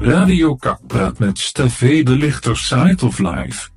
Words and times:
Radio 0.00 0.54
Kakpraat 0.54 1.18
met 1.18 1.38
Steffe 1.38 2.02
de 2.02 2.10
Lichter 2.10 2.56
Side 2.56 3.04
of 3.04 3.18
Life. 3.18 3.70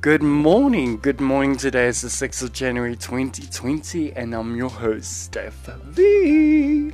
Good 0.00 0.22
morning, 0.22 1.00
good 1.00 1.20
morning. 1.20 1.56
Today 1.56 1.86
is 1.86 2.00
the 2.00 2.08
6th 2.08 2.42
of 2.42 2.52
January 2.52 2.96
2020, 2.96 4.12
and 4.16 4.34
I'm 4.34 4.56
your 4.56 4.70
host, 4.70 5.30
Stef 5.30 5.52
V. 5.94 6.92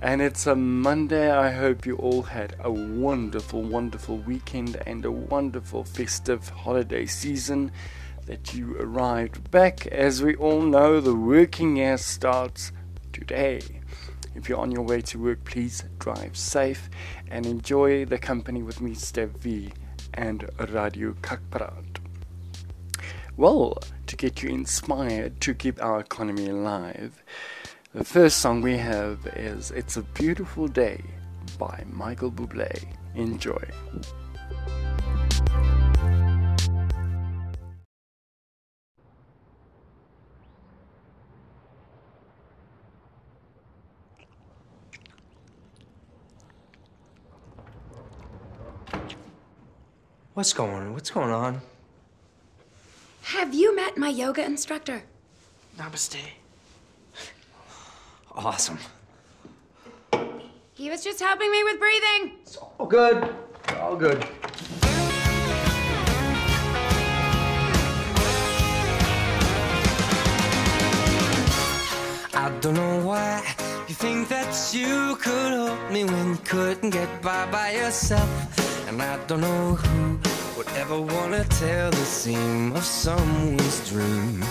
And 0.00 0.20
it's 0.20 0.46
a 0.46 0.56
Monday. 0.56 1.30
I 1.30 1.52
hope 1.52 1.86
you 1.86 1.96
all 1.96 2.22
had 2.22 2.56
a 2.58 2.72
wonderful, 2.72 3.62
wonderful 3.62 4.18
weekend 4.18 4.82
and 4.84 5.04
a 5.04 5.12
wonderful 5.12 5.84
festive 5.84 6.48
holiday 6.48 7.06
season. 7.06 7.70
That 8.26 8.54
you 8.54 8.76
arrived 8.78 9.50
back. 9.50 9.86
As 9.86 10.22
we 10.22 10.34
all 10.34 10.60
know, 10.60 11.00
the 11.00 11.14
working 11.14 11.76
year 11.76 11.96
starts 11.96 12.72
today. 13.12 13.60
If 14.34 14.48
you're 14.48 14.58
on 14.58 14.72
your 14.72 14.82
way 14.82 15.00
to 15.02 15.18
work, 15.18 15.44
please 15.44 15.84
drive 15.98 16.36
safe 16.36 16.90
and 17.30 17.46
enjoy 17.46 18.04
the 18.04 18.18
company 18.18 18.62
with 18.62 18.80
me, 18.80 18.90
Stef 18.92 19.30
V, 19.38 19.72
and 20.14 20.48
Radio 20.70 21.12
Kakpraat. 21.22 21.98
Well, 23.36 23.78
to 24.06 24.16
get 24.16 24.42
you 24.42 24.48
inspired 24.48 25.40
to 25.42 25.54
keep 25.54 25.82
our 25.82 26.00
economy 26.00 26.48
alive, 26.48 27.22
the 27.94 28.04
first 28.04 28.38
song 28.38 28.60
we 28.60 28.76
have 28.76 29.26
is 29.36 29.70
It's 29.70 29.96
a 29.96 30.02
Beautiful 30.02 30.68
Day 30.68 31.02
by 31.58 31.84
Michael 31.90 32.32
Bublé. 32.32 32.86
Enjoy. 33.14 33.62
What's 50.36 50.52
going 50.52 50.70
on? 50.70 50.92
What's 50.92 51.08
going 51.08 51.30
on? 51.30 51.62
Have 53.22 53.54
you 53.54 53.74
met 53.74 53.96
my 53.96 54.10
yoga 54.10 54.44
instructor? 54.44 55.02
Namaste. 55.78 56.20
Awesome. 58.34 58.76
He 60.74 60.90
was 60.90 61.02
just 61.02 61.20
helping 61.20 61.50
me 61.50 61.64
with 61.64 61.78
breathing. 61.78 62.32
It's 62.42 62.58
all 62.58 62.84
good. 62.84 63.34
All 63.80 63.96
good. 63.96 64.26
I 72.34 72.52
don't 72.60 72.74
know 72.74 73.06
why 73.06 73.42
you 73.88 73.94
think 73.94 74.28
that 74.28 74.52
you 74.74 75.16
could 75.16 75.52
help 75.52 75.90
me 75.90 76.04
when 76.04 76.28
you 76.28 76.36
couldn't 76.44 76.90
get 76.90 77.22
by 77.22 77.50
by 77.50 77.72
yourself. 77.72 78.75
And 78.88 79.02
I 79.02 79.18
don't 79.26 79.40
know 79.40 79.74
who 79.74 80.18
would 80.56 80.68
ever 80.76 81.00
wanna 81.00 81.42
tell 81.44 81.90
the 81.90 82.04
seam 82.04 82.72
of 82.72 82.84
someone's 82.84 83.90
dream. 83.90 84.44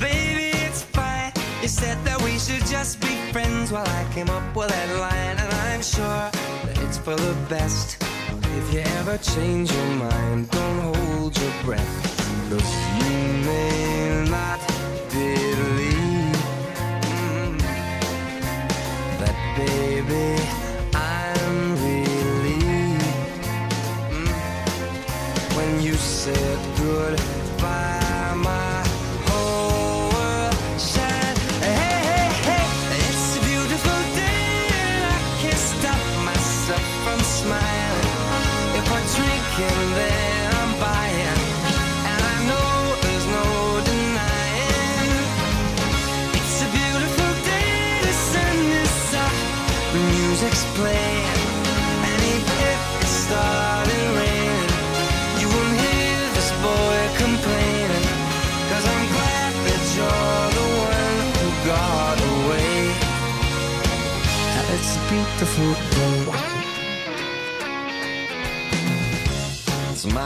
Baby, 0.00 0.50
it's 0.66 0.82
fine. 0.82 1.32
You 1.62 1.68
said 1.68 1.96
that 2.04 2.20
we 2.22 2.38
should 2.38 2.66
just 2.66 3.00
be 3.00 3.14
friends 3.32 3.70
while 3.70 3.86
I 3.86 4.04
came 4.12 4.28
up 4.30 4.56
with 4.56 4.68
that 4.70 4.90
line, 4.98 5.36
and 5.38 5.52
I'm 5.68 5.82
sure 5.82 6.30
that 6.64 6.76
it's 6.82 6.98
for 6.98 7.14
the 7.14 7.34
best. 7.48 8.02
If 8.58 8.74
you 8.74 8.80
ever 8.98 9.16
change 9.18 9.70
your 9.72 9.90
mind, 10.08 10.50
don't 10.50 10.80
hold 10.80 11.38
your 11.38 11.52
breath. 11.64 12.50
Look, 12.50 12.66
you 12.98 13.16
may 13.46 14.26
not 14.28 14.58
believe 15.10 15.49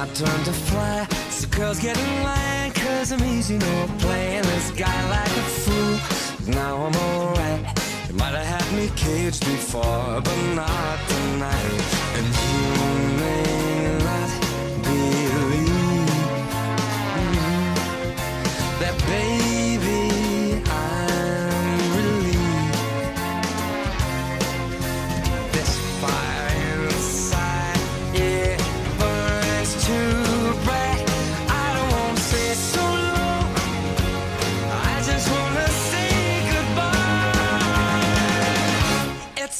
my 0.04 0.12
turn 0.12 0.44
to 0.44 0.52
fly. 0.52 1.06
So 1.30 1.48
girls 1.48 1.80
get 1.80 1.96
in 1.96 2.22
line, 2.22 2.72
cause 2.72 3.12
I'm 3.12 3.24
easy, 3.24 3.58
no 3.58 3.88
playing 3.98 4.42
this 4.42 4.70
guy 4.72 4.98
like 5.08 5.36
a 5.44 5.46
fool. 5.62 6.52
Now 6.54 6.76
I'm 6.86 6.96
alright. 6.96 7.62
You 8.08 8.14
might 8.14 8.34
have 8.34 8.46
had 8.46 8.76
me 8.76 8.90
caged 8.96 9.44
before, 9.44 10.20
but 10.20 10.54
not 10.54 10.98
tonight. 11.08 12.03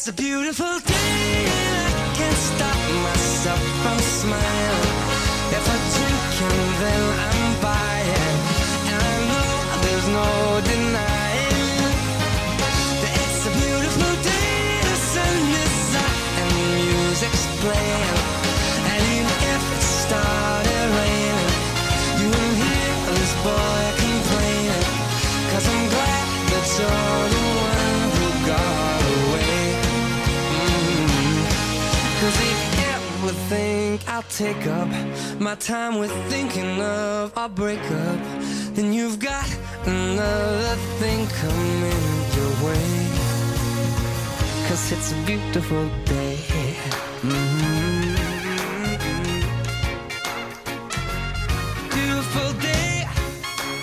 It's 0.06 0.10
a 0.10 0.22
beautiful 0.22 0.66
day, 0.81 1.47
and 1.48 1.94
I 1.97 2.15
can't 2.15 2.37
stop 2.37 2.76
myself 3.09 3.60
from 3.82 3.98
smiling. 4.00 4.98
If 5.48 5.65
I 5.66 5.76
drink 5.97 6.42
and 6.53 6.75
then 6.82 7.20
I'm 7.20 7.23
my 35.44 35.55
time 35.56 35.99
with 35.99 36.11
thinking 36.31 36.81
of 36.81 37.37
our 37.37 37.50
breakup, 37.50 38.19
then 38.73 38.94
you've 38.94 39.19
got 39.19 39.46
another 39.85 40.75
thing 40.99 41.26
coming 41.43 42.02
your 42.37 42.52
way. 42.64 42.88
Cause 44.67 44.91
it's 44.91 45.12
a 45.12 45.19
beautiful 45.26 45.85
day. 46.06 46.38
Mhm. 47.23 48.17
Beautiful 51.97 52.50
day. 52.70 53.06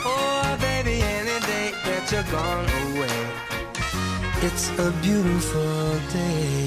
Oh, 0.04 0.58
baby, 0.68 0.96
any 1.20 1.38
day 1.52 1.68
that 1.86 2.04
you're 2.12 2.30
gone 2.40 2.68
away. 2.86 3.20
It's 4.48 4.66
a 4.80 4.90
beautiful 5.06 6.00
day. 6.20 6.61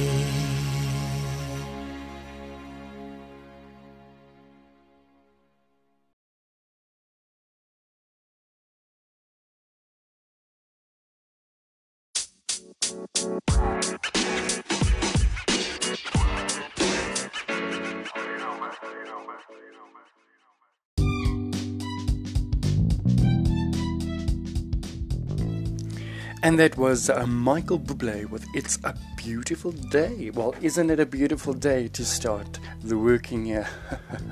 And 26.44 26.58
that 26.58 26.76
was 26.76 27.08
uh, 27.08 27.26
Michael 27.26 27.78
Bublé 27.78 28.28
with 28.28 28.44
It's 28.54 28.78
a 28.84 28.94
Beautiful 29.16 29.72
Day. 29.72 30.28
Well, 30.28 30.54
isn't 30.60 30.90
it 30.90 31.00
a 31.00 31.06
beautiful 31.06 31.54
day 31.54 31.88
to 31.88 32.04
start 32.04 32.60
the 32.82 32.98
working 32.98 33.46
year? 33.46 33.66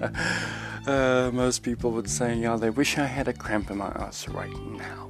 uh, 0.86 1.30
most 1.32 1.62
people 1.62 1.90
would 1.92 2.10
say, 2.10 2.34
yeah, 2.34 2.56
they 2.56 2.68
wish 2.68 2.98
I 2.98 3.06
had 3.06 3.28
a 3.28 3.32
cramp 3.32 3.70
in 3.70 3.78
my 3.78 3.88
ass 3.96 4.28
right 4.28 4.52
now. 4.52 5.08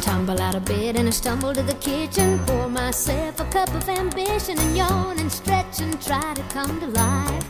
Tumble 0.00 0.40
out 0.40 0.54
of 0.54 0.64
bed 0.64 0.96
and 0.96 1.08
I 1.08 1.10
stumble 1.10 1.54
to 1.54 1.62
the 1.62 1.74
kitchen. 1.74 2.38
Pour 2.46 2.68
myself 2.68 3.40
a 3.40 3.44
cup 3.46 3.68
of 3.74 3.88
ambition 3.88 4.58
and 4.58 4.76
yawn 4.76 5.18
and 5.18 5.32
stretch 5.32 5.80
and 5.80 6.00
try 6.02 6.34
to 6.34 6.42
come 6.54 6.80
to 6.80 6.86
life. 6.88 7.49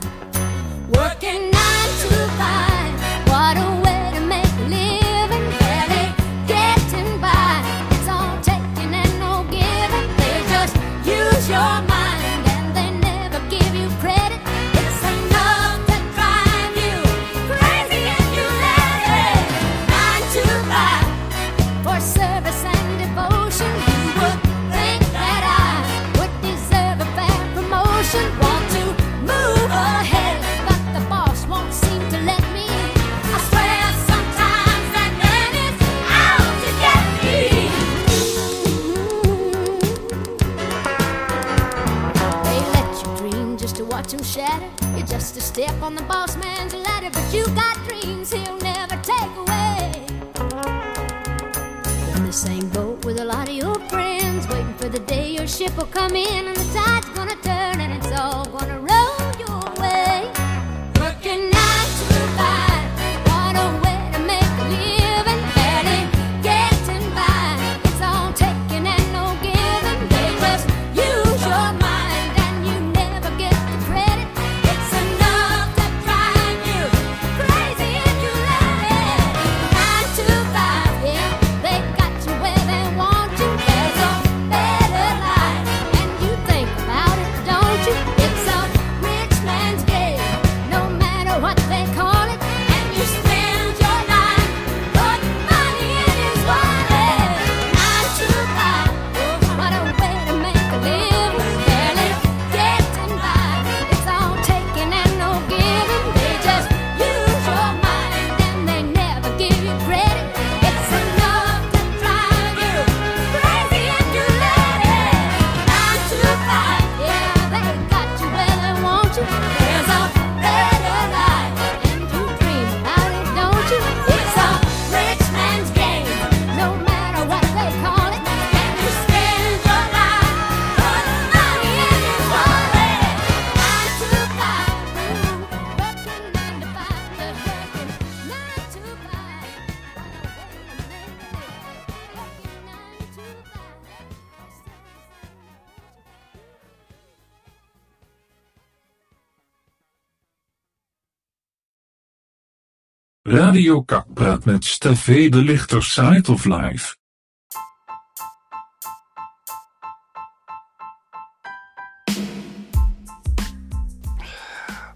Radio 153.61 153.83
Kakpraat 153.83 154.45
met 154.45 154.65
Steffe 154.65 155.29
de 155.29 155.37
Lichter 155.37 155.83
Site 155.83 156.31
of 156.31 156.45
Live. 156.45 156.95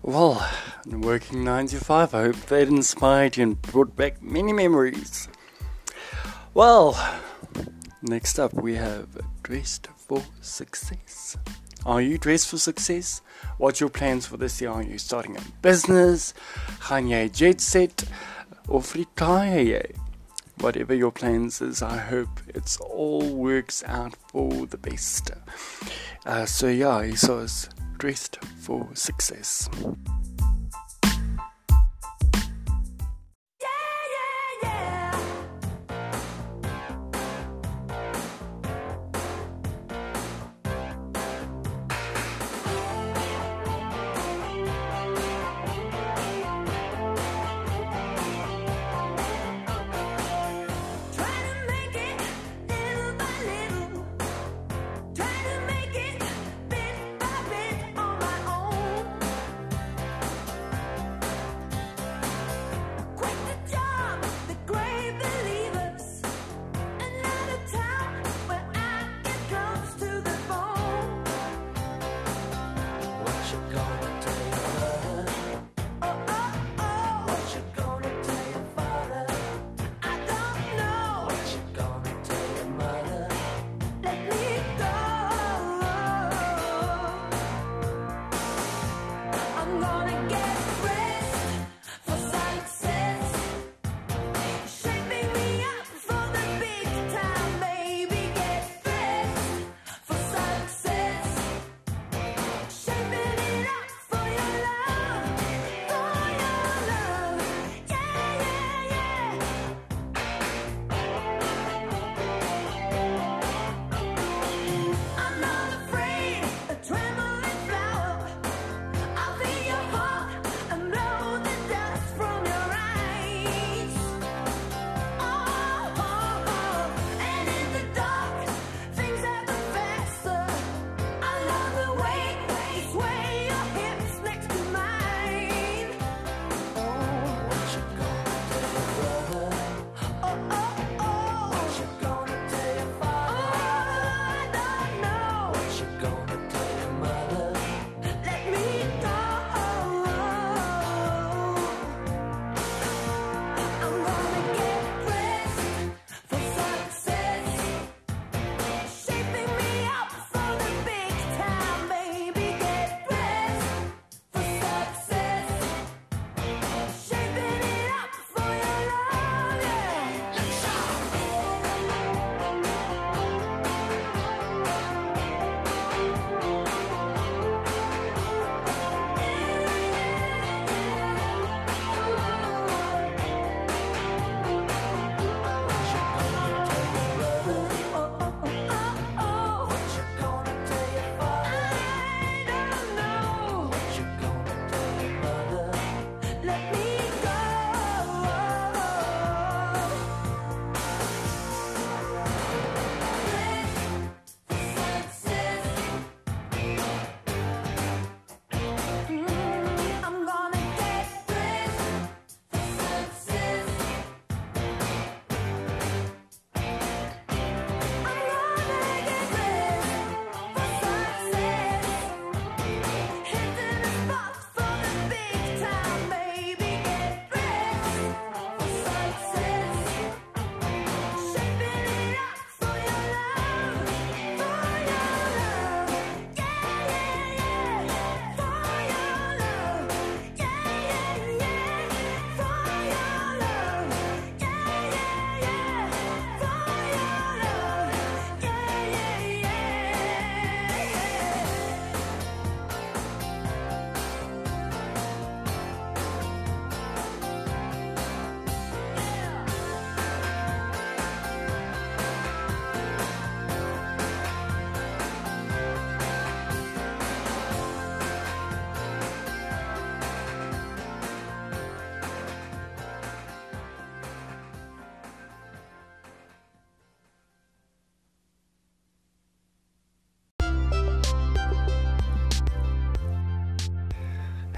Well, 0.02 0.42
working 0.88 1.44
9 1.44 1.68
to 1.68 1.78
5, 1.78 2.14
I 2.14 2.22
hope 2.24 2.36
that 2.48 2.68
inspired 2.68 3.38
you 3.38 3.44
and 3.44 3.62
brought 3.62 3.96
back 3.96 4.24
many 4.24 4.52
memories. 4.52 5.28
Well, 6.56 6.96
next 8.02 8.40
up 8.40 8.54
we 8.54 8.76
have 8.78 9.06
Dressed 9.44 9.90
for 9.96 10.24
Success. 10.42 11.38
Are 11.86 12.02
you 12.02 12.18
dressed 12.18 12.50
for 12.50 12.58
success? 12.58 13.22
What's 13.60 13.80
your 13.80 13.92
plans 13.92 14.26
for 14.26 14.38
this 14.38 14.60
year? 14.60 14.72
Are 14.72 14.82
you 14.82 14.98
starting 14.98 15.38
a 15.38 15.42
business? 15.62 16.34
Jy 16.90 17.30
jet 17.30 17.62
set? 17.62 18.06
Of 18.68 18.96
retire 18.96 19.62
jy? 19.62 19.92
Whatever 20.60 20.96
your 20.96 21.12
plans 21.12 21.62
is, 21.62 21.82
I 21.82 21.98
hope 21.98 22.40
it's 22.48 22.78
all 22.78 23.36
works 23.36 23.84
out 23.86 24.16
for 24.30 24.66
the 24.66 24.78
best. 24.78 25.32
Uh, 26.26 26.46
so 26.46 26.68
yeah, 26.68 27.04
he 27.04 27.16
says 27.16 27.70
dressed 27.98 28.44
for 28.60 28.90
success. 28.94 29.70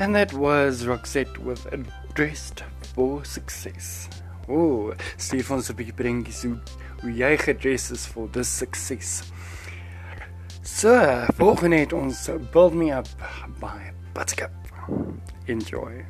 And 0.08 0.16
that 0.16 0.32
was 0.32 0.86
Roxette 0.86 1.38
with 1.40 1.66
a 1.66 1.84
Dressed 2.14 2.64
for 2.96 3.26
Success. 3.26 4.08
O, 4.48 4.94
sê 5.20 5.42
vir 5.44 5.56
ons 5.58 5.68
'n 5.68 5.76
bietjie 5.76 5.96
bringies 6.00 6.40
hoe 6.48 6.62
hoe 7.02 7.12
jy 7.12 7.34
gedres 7.36 7.92
is 7.92 8.06
vir 8.14 8.30
dis 8.32 8.48
sukses. 8.48 9.10
So, 10.64 10.96
volgende 11.36 11.84
het 11.84 11.92
ons 11.92 12.30
Build 12.56 12.74
Me 12.74 12.94
Up 12.96 13.10
by 13.60 13.92
Buttercup. 14.14 14.56
Enjoy. 15.48 16.06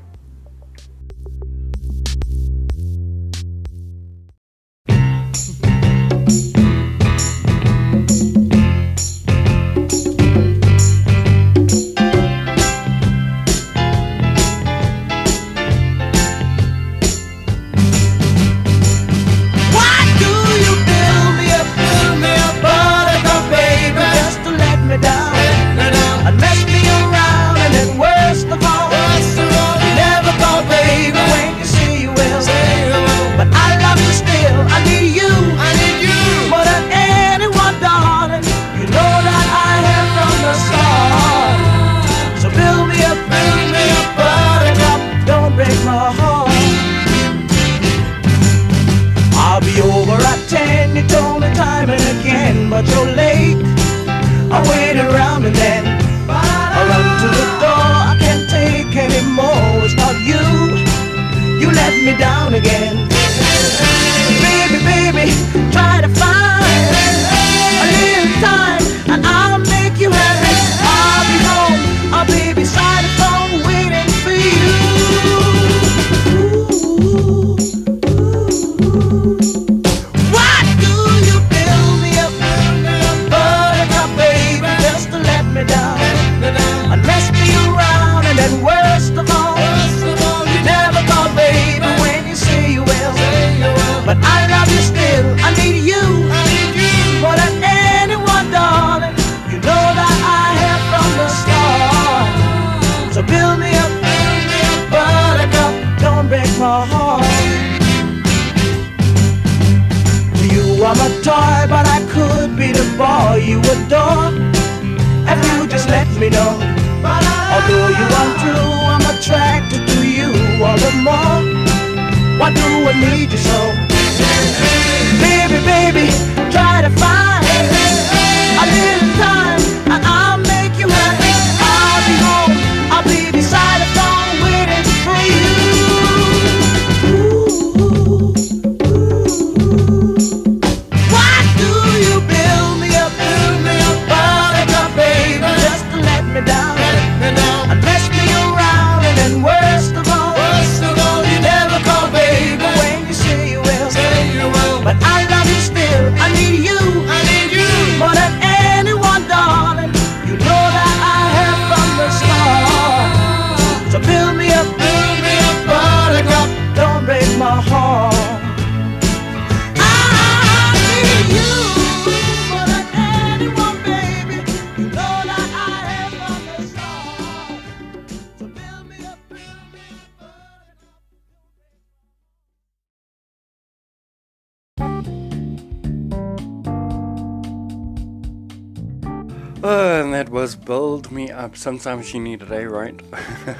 was 190.38 190.56
build 190.56 191.12
me 191.12 191.32
up. 191.32 191.58
Sometimes 191.58 192.13
you 192.13 192.19
need 192.19 192.43
a 192.43 192.45
day, 192.45 192.62
eh, 192.62 192.65
Right? 192.65 193.02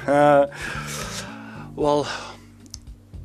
well, 1.74 2.06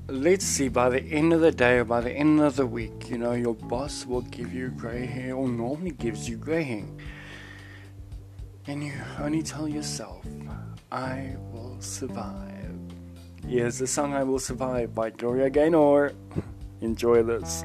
let's 0.08 0.44
see. 0.44 0.70
By 0.70 0.90
the 0.90 1.02
end 1.02 1.34
of 1.34 1.42
the 1.42 1.52
day, 1.52 1.78
or 1.78 1.86
by 1.86 2.02
the 2.02 2.10
end 2.10 2.42
of 2.42 2.56
the 2.56 2.66
week, 2.66 3.12
you 3.12 3.20
know, 3.20 3.34
your 3.34 3.54
boss 3.54 4.08
will 4.08 4.24
give 4.38 4.52
you 4.56 4.70
grey 4.70 5.06
hair, 5.06 5.36
or 5.36 5.48
normally 5.48 5.92
gives 5.92 6.28
you 6.28 6.36
grey 6.36 6.64
hair, 6.64 6.90
and 8.66 8.84
you 8.84 8.94
only 9.20 9.44
tell 9.44 9.68
yourself, 9.68 10.26
"I 10.92 11.36
will 11.52 11.78
survive." 11.80 12.74
Here's 13.48 13.78
the 13.78 13.86
song 13.86 14.16
"I 14.16 14.24
Will 14.24 14.40
Survive" 14.40 14.96
by 14.96 15.12
Gloria 15.12 15.52
Gaynor. 15.52 16.14
Enjoy 16.82 17.22
this. 17.22 17.64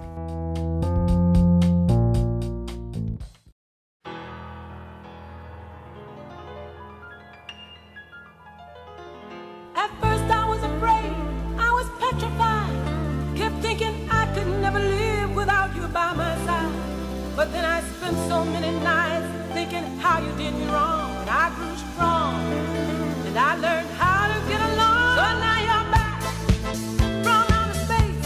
But 17.38 17.53
then 17.53 17.64
I 17.64 17.81
spent 17.83 18.16
so 18.27 18.44
many 18.44 18.72
nights 18.81 19.29
thinking 19.55 19.85
how 20.01 20.18
you 20.18 20.33
did 20.33 20.53
me 20.55 20.66
wrong. 20.72 21.14
And 21.20 21.31
I 21.31 21.55
grew 21.55 21.72
strong 21.77 22.35
and 23.29 23.38
I 23.38 23.55
learned 23.55 23.88
how 23.90 24.27
to 24.27 24.38
get 24.51 24.61
along. 24.61 25.14
So 25.18 25.27
now 25.46 25.59
you're 25.68 25.88
back 25.94 26.20
from 27.22 27.44
outer 27.55 27.79
space. 27.87 28.18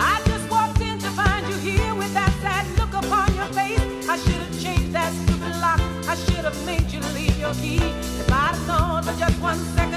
I 0.00 0.22
just 0.24 0.50
walked 0.50 0.80
in 0.80 0.98
to 0.98 1.10
find 1.10 1.46
you 1.46 1.58
here 1.58 1.94
with 1.94 2.14
that 2.14 2.32
sad 2.40 2.64
look 2.78 2.94
upon 2.94 3.34
your 3.36 3.52
face. 3.52 3.84
I 4.08 4.16
should 4.16 4.40
have 4.44 4.62
changed 4.62 4.92
that 4.94 5.12
stupid 5.12 5.54
lock. 5.60 5.80
I 6.08 6.14
should 6.14 6.46
have 6.48 6.58
made 6.64 6.90
you 6.90 7.00
leave 7.12 7.38
your 7.38 7.52
key. 7.56 7.84
If 8.22 8.32
I'd 8.32 8.56
known 8.66 9.02
for 9.02 9.12
just 9.20 9.38
one 9.42 9.58
second. 9.76 9.95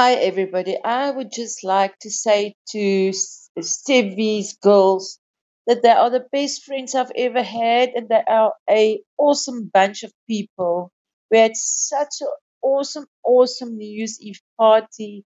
Hi, 0.00 0.14
everybody. 0.14 0.82
I 0.82 1.10
would 1.10 1.30
just 1.30 1.62
like 1.62 1.98
to 1.98 2.10
say 2.10 2.54
to 2.70 3.12
Stevie's 3.12 4.54
girls 4.56 5.18
that 5.66 5.82
they 5.82 5.90
are 5.90 6.08
the 6.08 6.24
best 6.32 6.64
friends 6.64 6.94
I've 6.94 7.12
ever 7.14 7.42
had, 7.42 7.90
and 7.90 8.08
they 8.08 8.22
are 8.26 8.54
a 8.70 9.02
awesome 9.18 9.70
bunch 9.74 10.02
of 10.02 10.10
people. 10.26 10.90
We 11.30 11.36
had 11.36 11.54
such 11.54 12.22
an 12.22 12.28
awesome, 12.62 13.04
awesome 13.22 13.76
New 13.76 13.94
Year's 13.98 14.18
Eve 14.22 14.40
party. 14.58 15.26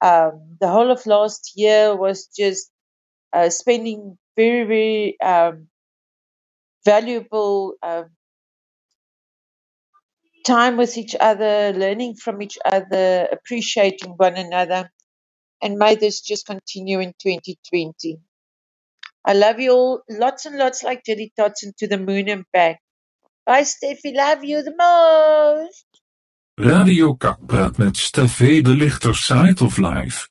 Um, 0.00 0.56
the 0.60 0.66
whole 0.66 0.90
of 0.90 1.06
last 1.06 1.52
year 1.54 1.94
was 1.94 2.26
just 2.26 2.72
uh, 3.32 3.50
spending 3.50 4.18
very, 4.36 4.64
very 4.64 5.20
um, 5.20 5.68
valuable 6.84 7.74
um, 7.84 8.10
time 10.48 10.78
with 10.78 10.96
each 10.96 11.14
other, 11.20 11.72
learning 11.76 12.14
from 12.14 12.40
each 12.40 12.58
other, 12.64 13.28
appreciating 13.30 14.12
one 14.16 14.36
another. 14.36 14.90
And 15.62 15.76
may 15.76 15.94
this 15.94 16.20
just 16.22 16.46
continue 16.46 17.00
in 17.00 17.12
2020. 17.22 18.18
I 19.24 19.32
love 19.34 19.60
you 19.60 19.72
all 19.72 20.02
lots 20.08 20.46
and 20.46 20.56
lots 20.56 20.82
like 20.82 21.04
Jelly 21.04 21.32
Tots 21.36 21.64
and 21.64 21.76
to 21.76 21.86
the 21.86 21.98
moon 21.98 22.28
and 22.28 22.44
back. 22.52 22.80
Bye, 23.44 23.62
Steffi. 23.62 24.14
Love 24.14 24.44
you 24.44 24.62
the 24.62 24.74
most. 24.76 25.84
Radio 26.54 27.14
Kakpraat 27.14 27.76
met 27.76 27.96
Steffe 27.96 28.62
de 28.62 28.74
Lichter 28.74 29.14
site 29.14 29.60
of 29.60 29.78
live. 29.78 30.28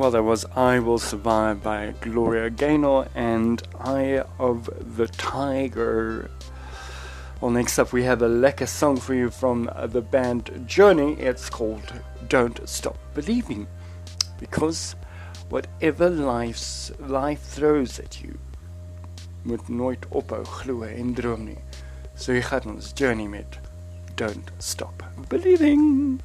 Well, 0.00 0.10
there 0.10 0.22
was 0.22 0.46
I 0.56 0.78
Will 0.78 0.98
Survive 0.98 1.62
by 1.62 1.92
Gloria 2.00 2.48
Gaynor 2.48 3.08
and 3.14 3.62
Eye 3.78 4.24
of 4.38 4.70
the 4.96 5.06
Tiger. 5.06 6.30
Well, 7.38 7.50
next 7.50 7.78
up, 7.78 7.92
we 7.92 8.02
have 8.04 8.22
a 8.22 8.26
lekker 8.26 8.66
song 8.66 8.96
for 8.96 9.12
you 9.12 9.28
from 9.28 9.70
the 9.88 10.00
band 10.00 10.64
Journey. 10.66 11.20
It's 11.20 11.50
called 11.50 11.92
Don't 12.28 12.66
Stop 12.66 12.96
Believing. 13.12 13.66
Because 14.38 14.96
whatever 15.50 16.08
life's, 16.08 16.92
life 16.98 17.42
throws 17.42 17.98
at 17.98 18.22
you, 18.22 18.38
moet 19.44 19.68
nooit 19.68 20.08
ophou 20.08 20.46
glo 20.46 20.80
en 20.80 21.12
droom 21.12 21.44
nie. 21.44 21.60
So 22.14 22.32
hier 22.32 22.48
gaan 22.48 22.72
ons 22.72 22.94
Journey 22.96 23.28
met 23.28 23.60
Don't 24.16 24.50
Stop 24.60 25.04
Believing. 25.28 26.22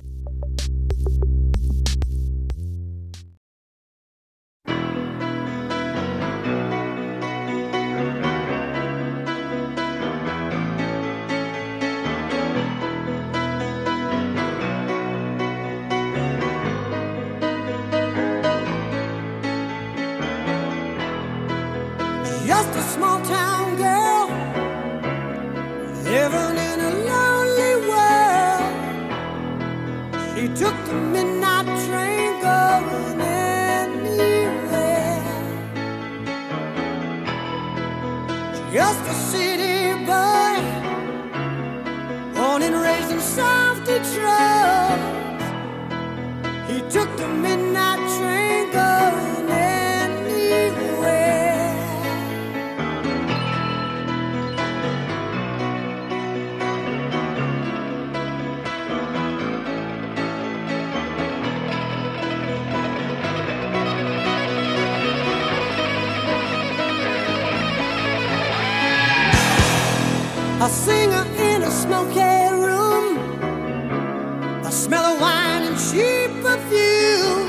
Smell 74.75 75.05
of 75.05 75.21
wine 75.21 75.63
and 75.63 75.77
cheap 75.88 76.31
perfume. 76.43 77.47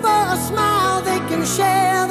For 0.00 0.20
a 0.34 0.36
smile, 0.36 1.02
they 1.02 1.18
can 1.28 1.44
share 1.44 2.09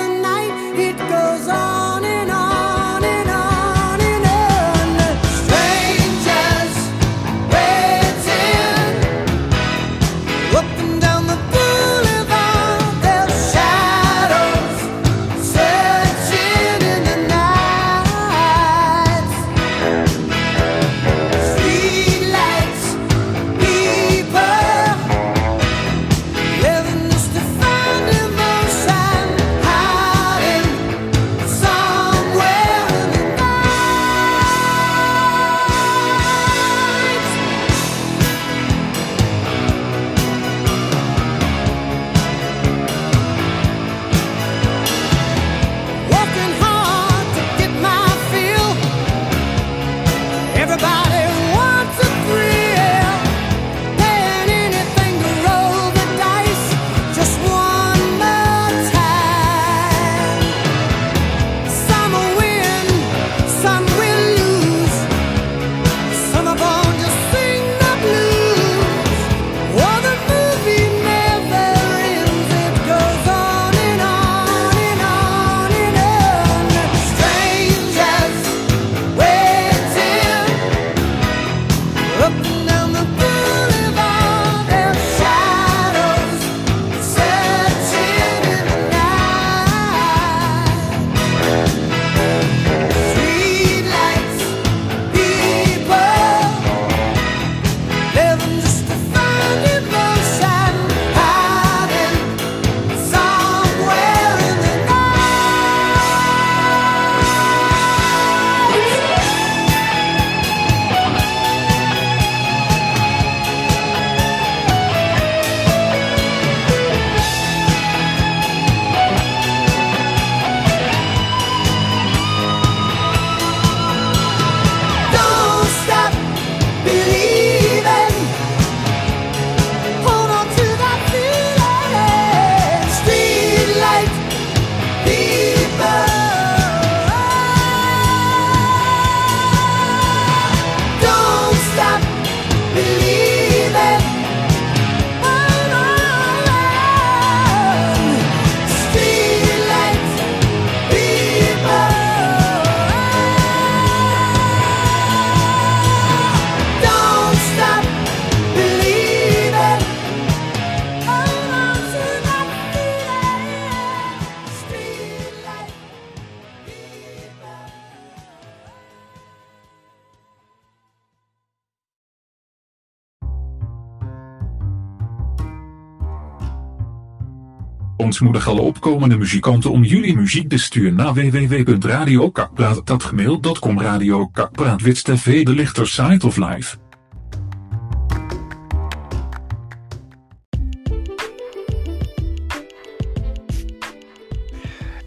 ontmoedigen 178.09 178.53
opkomende 178.53 179.17
muzikanten 179.17 179.71
om 179.71 179.83
jullie 179.83 180.15
muziek 180.15 180.49
te 180.49 180.57
sturen 180.57 180.95
naar 180.95 181.13
www.radiokakpraat.gmail.com 181.13 183.81
Radio 183.81 184.27
kakpraatwit 184.27 185.03
TV 185.03 185.45
De 185.45 185.51
Lichter 185.51 185.87
Site 185.87 186.27
of 186.27 186.37
Live. 186.37 186.77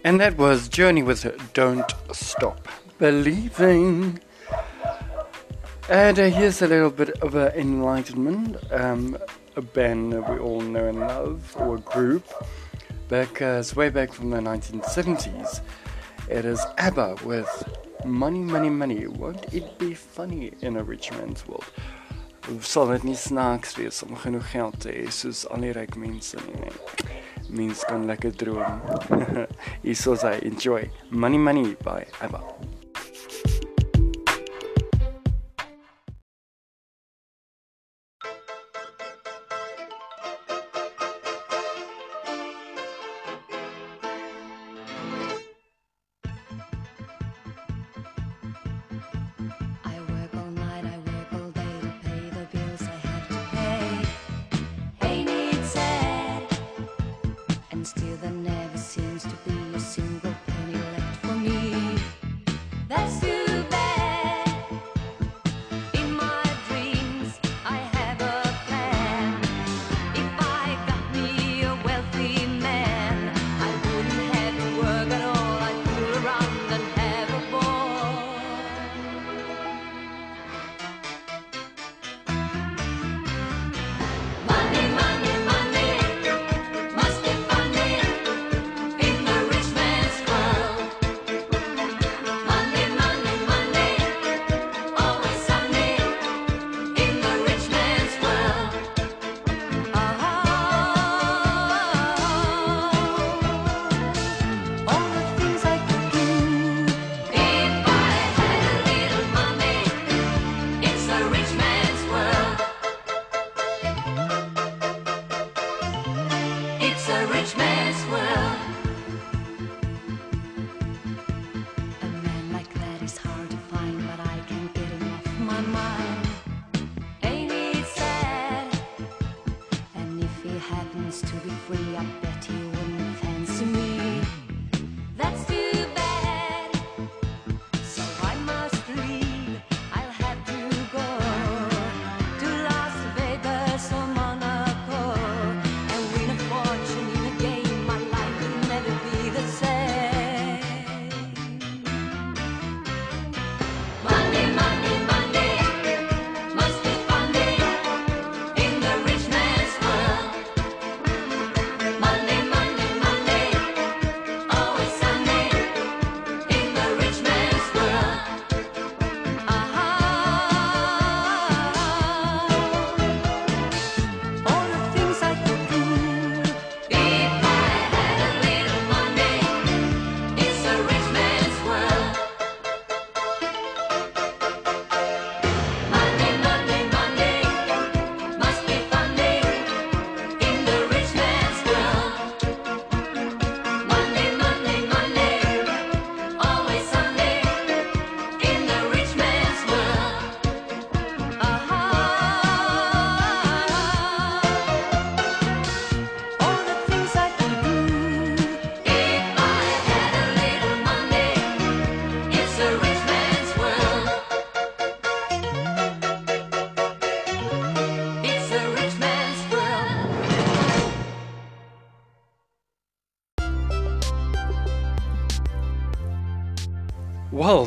And 0.01 0.19
that 0.19 0.35
was 0.35 0.67
Journey 0.69 1.03
with 1.03 1.33
Don't 1.51 1.95
Stop 2.09 2.69
Believing. 2.97 4.19
And 5.89 6.19
uh, 6.19 6.23
here's 6.23 6.61
a 6.61 6.67
little 6.67 6.91
bit 6.91 7.21
of 7.21 7.35
uh, 7.35 7.49
enlightenment. 7.55 8.57
Um, 8.71 9.17
a 9.55 9.61
band 9.61 10.13
that 10.13 10.29
we 10.29 10.39
all 10.39 10.61
know 10.61 10.87
and 10.87 10.99
love, 10.99 11.55
or 11.59 11.75
a 11.75 11.79
group. 11.79 12.25
back 13.13 13.43
uh, 13.43 13.59
it's 13.59 13.75
way 13.75 13.89
back 13.89 14.11
from 14.11 14.31
the 14.31 14.37
1970s. 14.37 15.61
It 16.31 16.45
is 16.45 16.59
ABBA 16.79 17.17
with 17.23 17.51
Money, 18.05 18.39
Money, 18.39 18.71
Money. 18.71 19.05
Won't 19.05 19.53
it 19.53 19.77
be 19.77 19.93
funny 19.93 20.51
in 20.61 20.77
a 20.77 20.83
rich 20.83 21.11
man's 21.11 21.47
world? 21.47 21.69
Sal 22.61 22.87
dit 22.87 23.05
nie 23.05 23.15
snaaks 23.15 23.77
wees 23.77 24.01
om 24.01 24.17
genoeg 24.17 24.49
geld 24.55 24.81
te 24.81 24.97
hê 24.97 25.05
soos 25.13 25.45
al 25.53 25.61
die 25.61 25.75
ryk 25.77 25.93
mense 25.93 26.41
nie, 26.47 26.57
nee. 26.65 27.17
Mens 27.53 27.85
kan 27.85 28.09
lekker 28.09 28.33
droom. 28.33 28.81
Hierso 29.85 30.17
I 30.25 30.39
enjoy 30.49 30.89
Money 31.11 31.37
Money 31.37 31.75
by 31.85 32.01
ABBA. 32.19 32.41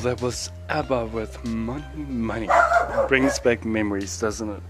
that 0.07 0.22
was 0.22 0.52
ABBA 0.68 1.07
with 1.07 1.44
Money 1.44 1.84
Money. 1.96 2.48
Brings 3.09 3.40
back 3.40 3.64
memories, 3.64 4.20
doesn't 4.20 4.48
it? 4.48 4.62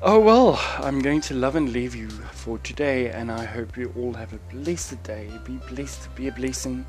Oh 0.00 0.18
well, 0.18 0.58
I'm 0.78 1.02
going 1.02 1.20
to 1.22 1.34
love 1.34 1.54
and 1.54 1.70
leave 1.70 1.94
you 1.94 2.08
for 2.08 2.56
today, 2.58 3.10
and 3.10 3.30
I 3.30 3.44
hope 3.44 3.76
you 3.76 3.92
all 3.94 4.14
have 4.14 4.32
a 4.32 4.38
blessed 4.50 5.02
day. 5.02 5.28
Be 5.44 5.58
blessed, 5.70 6.14
be 6.14 6.28
a 6.28 6.32
blessing, 6.32 6.86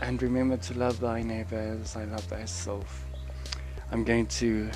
and 0.00 0.20
remember 0.20 0.56
to 0.56 0.74
love 0.74 0.98
thy 0.98 1.22
neighbor 1.22 1.78
as 1.80 1.94
I 1.94 2.06
love 2.06 2.24
thyself. 2.24 3.06
I'm 3.92 4.02
going 4.02 4.26
to 4.42 4.68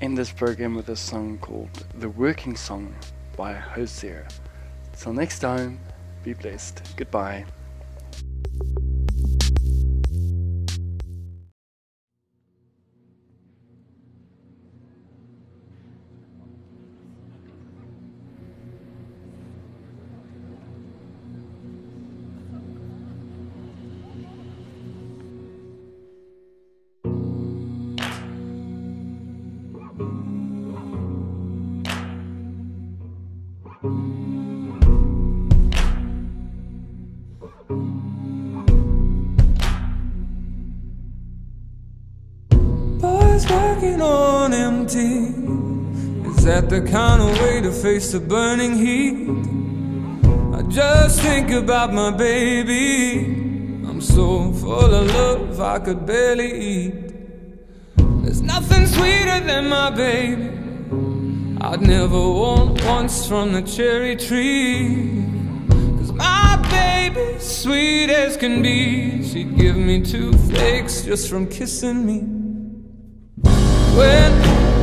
end 0.00 0.16
this 0.16 0.32
program 0.32 0.74
with 0.74 0.88
a 0.88 0.96
song 0.96 1.36
called 1.42 1.84
The 1.98 2.08
Working 2.08 2.56
Song 2.56 2.94
by 3.36 3.52
Hozier. 3.52 4.26
Till 4.98 5.12
next 5.12 5.40
time, 5.40 5.80
be 6.24 6.32
blessed. 6.32 6.80
Goodbye. 6.96 7.44
Working 43.50 44.00
on 44.00 44.54
empty. 44.54 45.34
Is 46.30 46.44
that 46.44 46.70
the 46.70 46.80
kind 46.82 47.20
of 47.20 47.38
way 47.40 47.60
to 47.60 47.72
face 47.72 48.12
the 48.12 48.20
burning 48.20 48.76
heat? 48.76 49.28
I 50.54 50.62
just 50.68 51.20
think 51.20 51.50
about 51.50 51.92
my 51.92 52.10
baby. 52.10 53.24
I'm 53.88 54.00
so 54.00 54.52
full 54.52 54.94
of 54.94 55.06
love 55.08 55.60
I 55.60 55.78
could 55.78 56.06
barely 56.06 56.52
eat. 56.52 57.14
There's 58.22 58.40
nothing 58.40 58.86
sweeter 58.86 59.40
than 59.40 59.68
my 59.68 59.90
baby. 59.90 60.50
I'd 61.60 61.82
never 61.82 62.18
want 62.18 62.82
once 62.84 63.26
from 63.26 63.52
the 63.52 63.60
cherry 63.60 64.16
tree. 64.16 65.24
Cause 65.98 66.12
my 66.12 66.56
baby, 66.70 67.38
sweet 67.38 68.08
as 68.08 68.38
can 68.38 68.62
be, 68.62 69.22
she'd 69.22 69.56
give 69.58 69.76
me 69.76 70.00
two 70.00 70.32
flakes 70.32 71.02
just 71.02 71.28
from 71.28 71.46
kissing 71.46 72.06
me. 72.06 72.39
When 74.00 74.32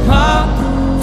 my 0.07 0.45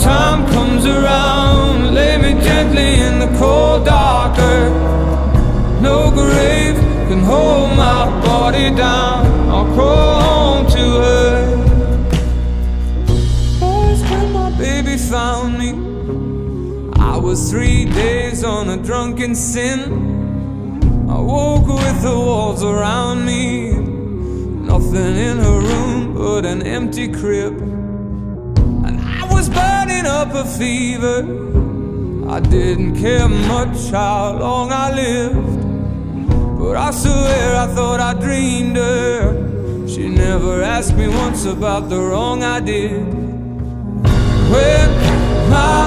time 0.00 0.46
comes 0.52 0.86
around, 0.86 1.94
lay 1.94 2.16
me 2.16 2.40
gently 2.40 3.00
in 3.06 3.18
the 3.18 3.26
cold 3.40 3.86
dark 3.86 4.38
earth. 4.38 5.82
No 5.82 6.12
grave 6.12 6.76
can 7.08 7.18
hold 7.24 7.76
my 7.76 8.04
body 8.24 8.70
down. 8.70 9.26
I'll 9.50 9.66
crawl 9.74 10.20
home 10.22 10.66
to 10.78 10.84
her. 11.02 11.32
Boys, 13.58 14.00
when 14.08 14.32
my 14.32 14.50
baby 14.58 14.96
found 14.96 15.58
me, 15.58 15.70
I 17.00 17.16
was 17.16 17.50
three 17.50 17.84
days 17.86 18.44
on 18.44 18.68
a 18.68 18.76
drunken 18.76 19.34
sin. 19.34 19.80
I 21.10 21.18
woke 21.18 21.66
with 21.66 22.02
the 22.02 22.16
walls 22.16 22.62
around 22.62 23.24
me, 23.26 23.72
nothing 23.72 25.16
in 25.28 25.38
her 25.38 25.60
room 25.60 26.14
but 26.14 26.46
an 26.46 26.62
empty 26.62 27.08
crib. 27.08 27.83
Burning 30.04 30.20
up 30.20 30.34
a 30.34 30.44
fever. 30.44 31.20
I 32.28 32.40
didn't 32.40 33.00
care 33.00 33.26
much 33.26 33.90
how 33.90 34.36
long 34.38 34.70
I 34.70 34.92
lived. 34.92 36.58
But 36.58 36.76
I 36.76 36.90
swear 36.90 37.56
I 37.56 37.66
thought 37.74 38.00
I 38.00 38.12
dreamed 38.12 38.76
her. 38.76 39.88
She 39.88 40.08
never 40.10 40.62
asked 40.62 40.94
me 40.94 41.08
once 41.08 41.46
about 41.46 41.88
the 41.88 41.98
wrong 41.98 42.42
I 42.42 42.60
did. 42.60 43.02
When 44.52 44.88
my 45.48 45.80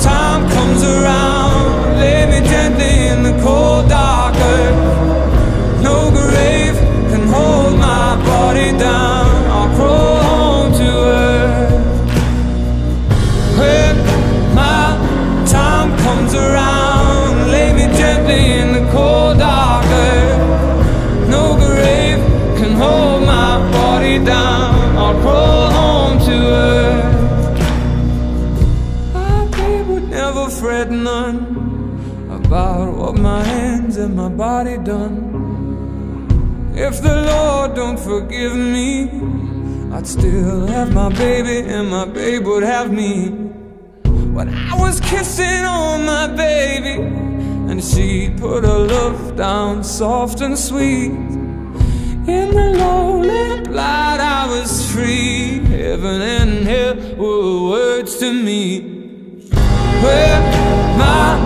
time 0.00 0.48
comes 0.50 0.82
around, 0.82 1.98
lay 1.98 2.24
me 2.32 2.48
gently 2.48 3.08
in 3.12 3.22
the 3.22 3.42
cold 3.42 3.90
dark 3.90 4.36
earth. 4.36 5.82
No 5.82 6.10
grave 6.10 6.76
can 7.10 7.28
hold 7.28 7.78
my 7.78 8.16
body 8.24 8.72
down. 8.78 9.29
Done. 34.64 35.40
If 36.74 37.00
the 37.00 37.22
Lord 37.22 37.74
don't 37.74 37.98
forgive 37.98 38.54
me, 38.54 39.08
I'd 39.90 40.06
still 40.06 40.66
have 40.66 40.92
my 40.92 41.08
baby 41.08 41.66
and 41.66 41.88
my 41.88 42.04
babe 42.04 42.44
would 42.44 42.62
have 42.62 42.92
me. 42.92 43.28
When 44.36 44.48
I 44.54 44.74
was 44.78 45.00
kissing 45.00 45.64
on 45.64 46.04
my 46.04 46.26
baby, 46.26 47.02
and 47.70 47.82
she'd 47.82 48.38
put 48.38 48.64
her 48.64 48.78
love 48.78 49.34
down 49.36 49.82
soft 49.82 50.42
and 50.42 50.58
sweet. 50.58 51.12
In 52.28 52.50
the 52.50 52.70
lamp 53.26 53.68
light, 53.68 54.20
I 54.20 54.46
was 54.46 54.92
free. 54.92 55.60
Heaven 55.64 56.20
and 56.20 56.66
hell 56.66 56.96
were 57.16 57.70
words 57.70 58.18
to 58.18 58.30
me. 58.30 58.80
When 60.04 60.42
my 60.98 61.38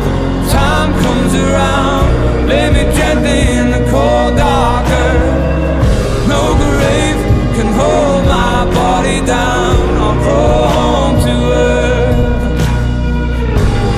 time 0.50 0.92
comes 1.02 1.34
around, 1.34 2.23
lay 2.48 2.70
me 2.70 2.84
gently 2.96 3.40
in 3.58 3.70
the 3.70 3.82
cold 3.90 4.36
dark 4.36 4.86
earth. 4.86 6.28
No 6.28 6.42
grave 6.62 7.20
can 7.56 7.68
hold 7.78 8.24
my 8.26 8.64
body 8.74 9.18
down. 9.26 9.74
Crawl 10.22 10.68
home 10.78 11.16
to. 11.26 11.34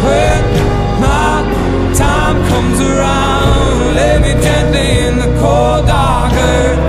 When 0.06 0.42
my 1.06 1.34
time 1.94 2.38
comes 2.50 2.78
around, 2.80 3.94
me 4.24 4.32
gently 4.46 4.88
in 5.06 5.14
the 5.24 5.30
cold 5.40 5.86
dark 5.86 6.32
earth. 6.32 6.80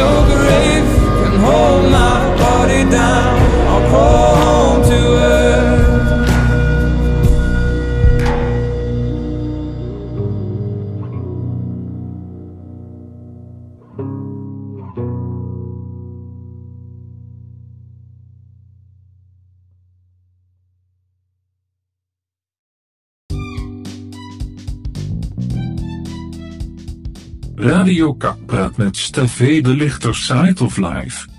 No 0.00 0.08
grave 0.32 0.88
can 1.20 1.36
hold 1.46 1.84
my 1.90 2.18
body 2.44 2.82
down. 2.90 3.34
Home 3.94 4.82
to 4.82 4.98
earth. 5.22 5.33
Radio 27.64 28.14
Kak 28.14 28.36
praat 28.46 28.76
met 28.76 28.96
Steffe 28.96 29.60
de 29.60 29.68
Lichter 29.68 30.14
Side 30.14 30.64
of 30.64 30.76
Life. 30.76 31.33